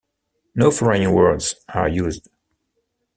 [0.55, 2.27] No foreign words are used.